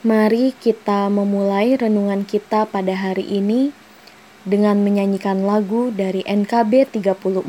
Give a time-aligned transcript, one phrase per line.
[0.00, 3.68] Mari kita memulai renungan kita pada hari ini
[4.48, 7.44] dengan menyanyikan lagu dari NKB 34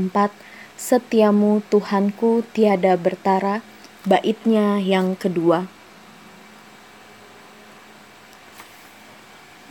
[0.75, 3.63] Setiamu Tuhanku tiada bertara
[4.03, 5.71] baitnya yang kedua.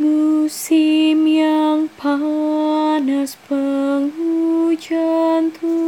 [0.00, 5.79] Musim yang panas penghujan tuayan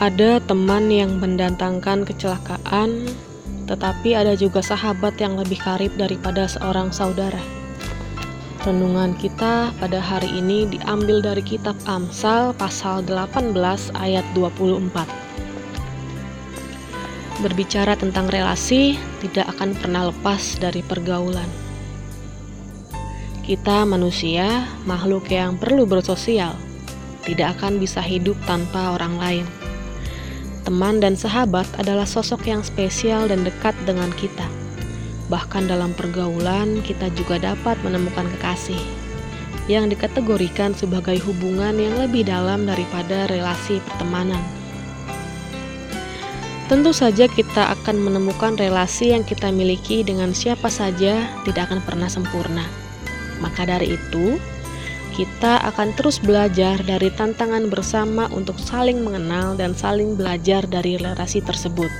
[0.00, 3.12] Ada teman yang mendatangkan kecelakaan,
[3.68, 7.44] tetapi ada juga sahabat yang lebih karib daripada seorang saudara.
[8.64, 13.52] Renungan kita pada hari ini diambil dari kitab Amsal pasal 18
[14.00, 15.29] ayat 24.
[17.40, 21.48] Berbicara tentang relasi tidak akan pernah lepas dari pergaulan.
[23.40, 26.52] Kita manusia, makhluk yang perlu bersosial,
[27.24, 29.46] tidak akan bisa hidup tanpa orang lain.
[30.68, 34.44] Teman dan sahabat adalah sosok yang spesial dan dekat dengan kita.
[35.32, 38.78] Bahkan dalam pergaulan, kita juga dapat menemukan kekasih
[39.64, 44.59] yang dikategorikan sebagai hubungan yang lebih dalam daripada relasi pertemanan.
[46.70, 52.06] Tentu saja, kita akan menemukan relasi yang kita miliki dengan siapa saja tidak akan pernah
[52.06, 52.62] sempurna.
[53.42, 54.38] Maka dari itu,
[55.18, 61.42] kita akan terus belajar dari tantangan bersama untuk saling mengenal dan saling belajar dari relasi
[61.42, 61.90] tersebut.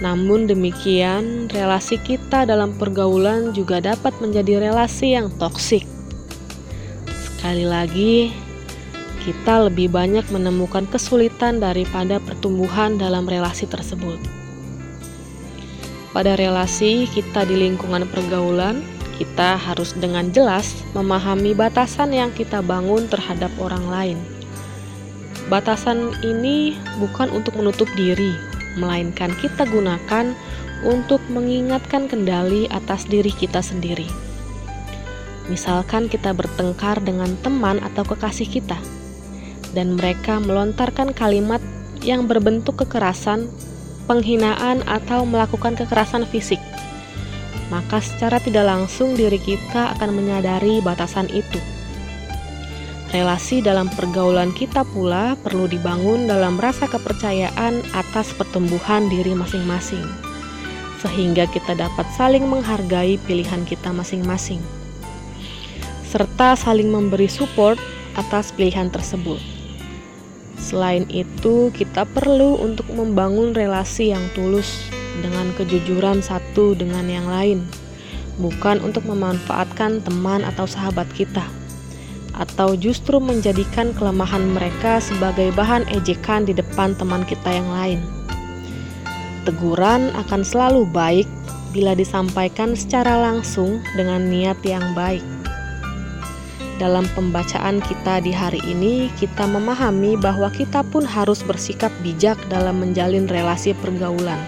[0.00, 5.84] Namun demikian, relasi kita dalam pergaulan juga dapat menjadi relasi yang toksik.
[7.12, 8.32] Sekali lagi,
[9.22, 14.16] kita lebih banyak menemukan kesulitan daripada pertumbuhan dalam relasi tersebut.
[16.14, 18.80] Pada relasi kita di lingkungan pergaulan,
[19.18, 24.18] kita harus dengan jelas memahami batasan yang kita bangun terhadap orang lain.
[25.50, 28.34] Batasan ini bukan untuk menutup diri,
[28.78, 30.32] melainkan kita gunakan
[30.86, 34.06] untuk mengingatkan kendali atas diri kita sendiri.
[35.48, 38.76] Misalkan kita bertengkar dengan teman atau kekasih kita,
[39.72, 41.60] dan mereka melontarkan kalimat
[42.00, 43.50] yang berbentuk kekerasan,
[44.06, 46.62] penghinaan, atau melakukan kekerasan fisik
[47.68, 51.60] maka secara tidak langsung diri kita akan menyadari batasan itu.
[53.08, 60.04] Relasi dalam pergaulan kita pula perlu dibangun dalam rasa kepercayaan atas pertumbuhan diri masing-masing,
[61.00, 64.60] sehingga kita dapat saling menghargai pilihan kita masing-masing,
[66.04, 67.80] serta saling memberi support
[68.12, 69.57] atas pilihan tersebut.
[70.68, 74.84] Selain itu, kita perlu untuk membangun relasi yang tulus
[75.24, 77.64] dengan kejujuran satu dengan yang lain,
[78.36, 81.48] bukan untuk memanfaatkan teman atau sahabat kita,
[82.36, 88.04] atau justru menjadikan kelemahan mereka sebagai bahan ejekan di depan teman kita yang lain.
[89.48, 91.24] Teguran akan selalu baik
[91.72, 95.24] bila disampaikan secara langsung dengan niat yang baik.
[96.78, 102.78] Dalam pembacaan kita di hari ini, kita memahami bahwa kita pun harus bersikap bijak dalam
[102.78, 104.38] menjalin relasi pergaulan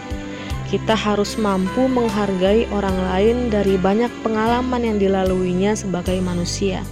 [0.70, 6.86] kita harus mampu menghargai orang lain dari banyak pengalaman yang dilaluinya sebagai manusia.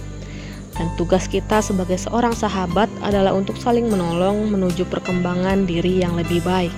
[0.75, 6.43] Dan tugas kita sebagai seorang sahabat adalah untuk saling menolong menuju perkembangan diri yang lebih
[6.43, 6.75] baik.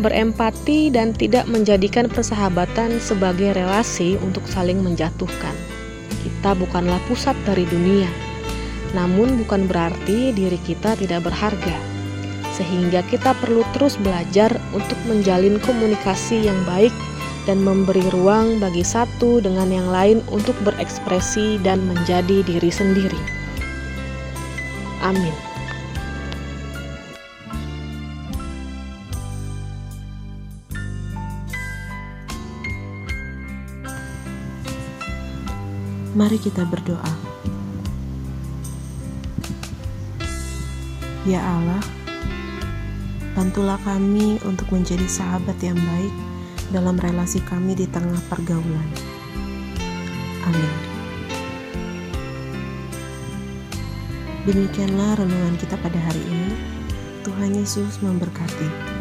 [0.00, 5.67] Berempati dan tidak menjadikan persahabatan sebagai relasi untuk saling menjatuhkan.
[6.38, 8.06] Kita bukanlah pusat dari dunia,
[8.94, 11.98] namun bukan berarti diri kita tidak berharga
[12.58, 16.90] sehingga kita perlu terus belajar untuk menjalin komunikasi yang baik
[17.46, 23.22] dan memberi ruang bagi satu dengan yang lain untuk berekspresi dan menjadi diri sendiri.
[25.00, 25.47] Amin.
[36.16, 37.12] Mari kita berdoa.
[41.28, 41.84] Ya Allah,
[43.36, 46.14] bantulah kami untuk menjadi sahabat yang baik
[46.72, 48.88] dalam relasi kami di tengah pergaulan.
[50.48, 50.72] Amin.
[54.48, 56.56] Demikianlah renungan kita pada hari ini.
[57.20, 58.97] Tuhan Yesus memberkati.